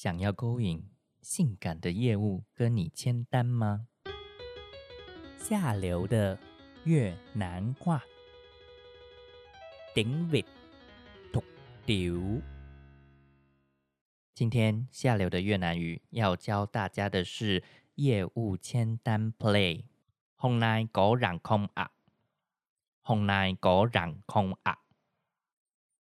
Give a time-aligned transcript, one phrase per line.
[0.00, 0.88] 想要勾引
[1.20, 3.88] 性感的业务跟你签单吗？
[5.36, 6.38] 下流的
[6.84, 8.04] 越南话，
[9.92, 10.44] 顶尾
[11.32, 11.42] 土
[11.84, 12.40] 丢。
[14.32, 17.64] 今天下流的越南语要教大家的是
[17.96, 19.82] 业务签单 play。
[20.36, 21.90] hôm nay có rảnh không ạ?
[23.02, 24.78] hôm nay có rảnh không ạ?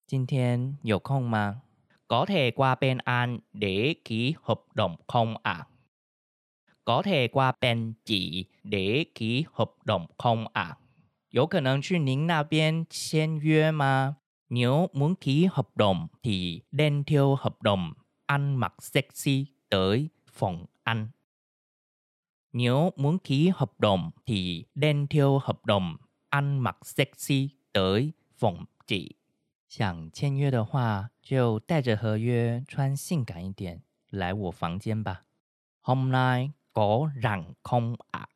[0.06, 1.62] 今天有空吗？
[2.07, 5.67] có thể qua bên anh để ký hợp đồng không ạ?
[6.85, 10.77] có thể qua bên chị để ký hợp đồng không ạ?
[11.29, 14.17] 有可能去您那边签约吗？
[14.49, 17.93] nếu muốn ký hợp đồng thì đem theo hợp đồng
[18.25, 21.07] ăn mặc sexy tới phòng anh.
[22.51, 25.97] Nếu muốn ký hợp đồng thì đem theo hợp đồng
[26.29, 29.11] ăn mặc sexy tới phòng chị.
[29.68, 35.26] 想签约的话，就带着合约，穿性感一点来我房间吧。
[35.82, 38.28] Hôm nay có rảnh không ạ?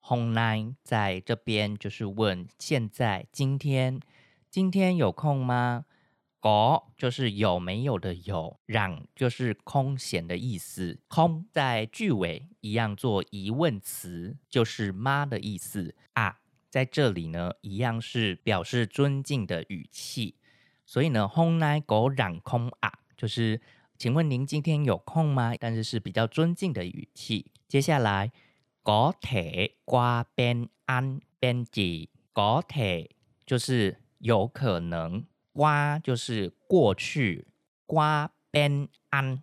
[0.00, 4.00] Hôm nay 在这边就是问现在今天，
[4.50, 5.84] 今天有空吗
[6.40, 11.00] ？có 就是有没有的有让就是空闲的意思。
[11.08, 16.38] 空在句尾一样做疑问词，就是吗的意思啊。
[16.70, 20.36] 在这里呢，一样是表示尊敬的语气。
[20.88, 22.90] 所以呢，hôm nay có rảnh không ạ？
[23.14, 23.60] 就是
[23.98, 25.54] 请问您今天有空吗？
[25.60, 27.52] 但是是比较尊敬的语气。
[27.68, 28.32] 接下来
[28.82, 33.10] ，có thể qua bên anh bên chị，có thể
[33.44, 35.26] 就是有可能。
[35.52, 37.44] qua 就是过去
[37.86, 39.40] ，qua bên anh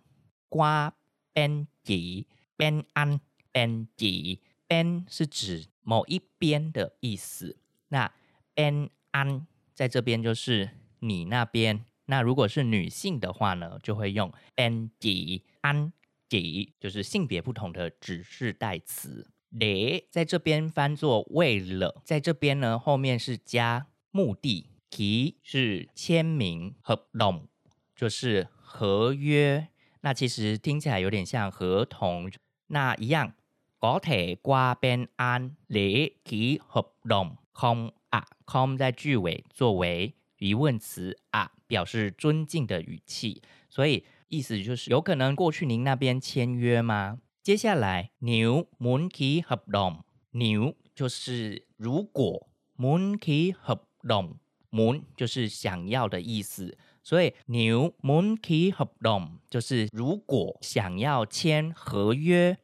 [0.48, 0.90] qua
[1.32, 3.20] bên chị bên anh
[3.52, 7.56] bên chị bên 是指某一边的意思。
[7.90, 8.10] 那
[8.54, 10.70] 边安在这边就是
[11.08, 11.84] 你那边。
[12.06, 19.30] 那如果是女性的话呢，就会用 anh chị，就是性别不同的指示代词。
[19.50, 24.70] để 在这边翻作为了，在这边呢后面是加目的。
[24.88, 27.48] ký 是签名，合同
[27.94, 29.68] 就是合约。
[30.00, 32.30] 那其实听起来有点像合同。
[32.68, 33.34] 那一样
[33.78, 43.42] ，có thể qua bên anh để ký hợp đồng không ạ？không 在句尾作为疑问词啊，表示尊敬的语气。
[43.68, 47.20] 所以意思就是有可能过去您那边签约吗？
[47.42, 54.38] 接下来，nếu muốn ký hợp đồng，nếu 就是如果，muốn ký hợp đồng。
[54.68, 62.58] muốn 就是想要的意思，所以 nếu muốn ký hợp đồng 就是如果想要签合约。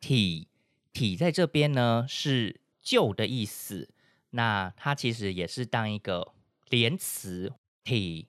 [0.00, 0.46] thì
[0.92, 3.88] thì 在这边呢是旧的意思，
[4.30, 6.34] 那它其实也是当一个
[6.70, 7.52] 连词。
[7.84, 8.26] thì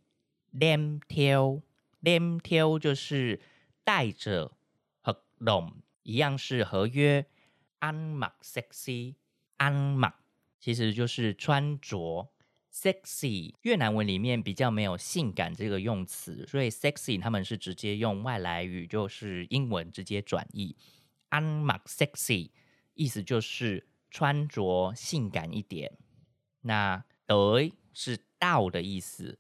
[0.54, 1.62] đem theo
[2.02, 3.42] đem theo 就是
[3.84, 4.54] 带着
[5.02, 7.26] 合同，一样是合约。
[7.80, 9.16] ăn mặc sexy
[9.58, 10.14] ăn mặc
[10.60, 12.30] 其实就是穿着。
[12.72, 20.78] sexy 越南文里面比较没有性感这个用词，所以 sexy 他们是直接用外来语，就是英文直接转译。
[21.30, 22.52] ăn mặc sexy
[22.94, 25.98] 意思就是穿着性感一点。
[26.62, 29.38] 那 tới 是到的意思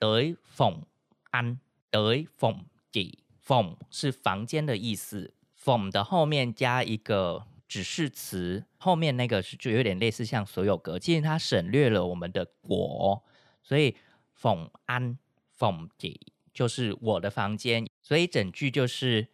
[0.00, 0.82] ，tới phòng
[1.30, 7.46] ăn，tới phòng chị，phòng 是房间的意思，phòng 的后面加一个。
[7.68, 13.22] 指示词后面那个是就有点类似像所有格，其实它省略了我们的我，
[13.62, 13.94] 所以
[14.32, 15.18] phòng ăn
[15.54, 19.28] phòng chị 就是我的房间，所以整句就是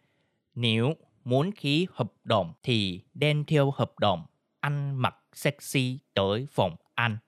[0.53, 4.25] nếu muốn ký hợp đồng thì đem theo hợp đồng
[4.59, 7.19] ăn mặc sexy tới phòng ăn，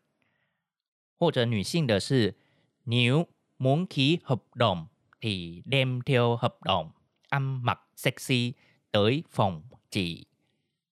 [1.17, 2.35] 或者女性的是
[2.83, 4.87] nếu muốn ký hợp đồng
[5.19, 6.91] thì đem theo hợp đồng
[7.29, 8.53] ăn mặc sexy
[8.91, 10.27] tới phòng chị。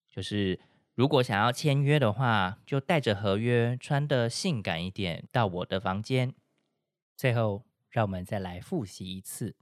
[0.10, 0.60] 就是
[0.96, 6.34] 如果想要签约的话，就带着合约，穿的性感一点到我的房间。
[7.18, 9.56] 最后，让我们再来复习一次。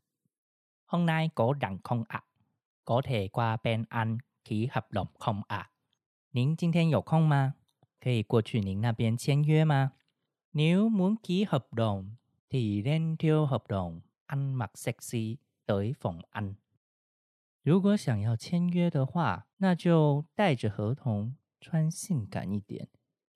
[0.86, 2.24] hôm nay có rảnh không ạ?
[2.86, 5.72] có thể qua bên anh ký hợp đồng không ạ?
[6.32, 7.56] 您今天有空吗？
[8.00, 9.94] 可以过去您那边签约吗
[10.54, 12.16] ？Nếu muốn ký hợp đồng
[12.50, 16.54] thì đem theo hợp đồng ăn mặc sexy tới phòng anh。
[17.64, 22.88] 如果想要签约的话，那就带着合同，穿性感一点，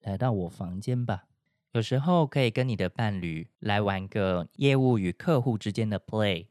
[0.01, 1.27] 来到我房间吧。
[1.71, 6.47] 有时候可以跟你的伴侣来玩个业务与客户之间的 play。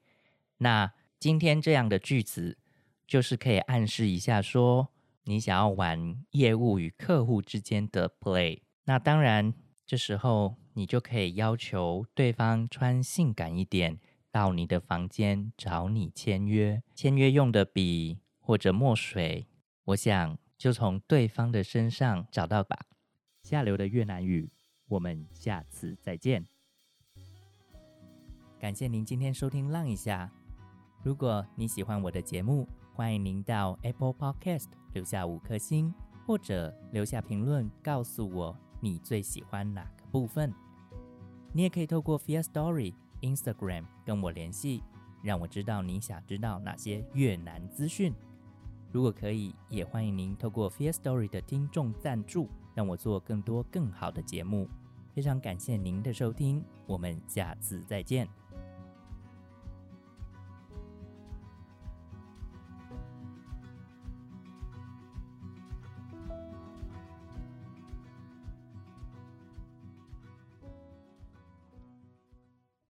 [0.59, 2.59] 那今天这样的句子，
[3.07, 4.89] 就是可以暗示一下，说
[5.25, 8.61] 你想要玩业务与客户之间的 play。
[8.85, 9.53] 那当然，
[9.87, 13.99] 这时候你就可以要求对方穿性感一点。
[14.33, 19.47] 到你的房间找你签约，签约用的笔或者墨水，
[19.85, 22.77] 我想就从对方的身上找到吧。
[23.43, 24.51] 下流的越南语，
[24.89, 26.47] 我们下次再见。
[28.59, 30.31] 感谢您今天收听《浪一下》。
[31.03, 35.95] 如果你喜欢我的节目，欢迎您到 Apple Podcast 留下五颗星，
[36.27, 40.55] 或者留下评论告诉我你最喜欢哪个部分。
[41.53, 44.81] 你也可以透过 Fear Story Instagram 跟我联系，
[45.25, 48.15] 让我知道你想知道哪些越南资讯。
[48.93, 54.69] 如果可以，也欢迎您透过 Fear Story 的听众赞助，让我做更多更好的节目。
[55.13, 58.46] 非常感谢您的收听，我们下次再见。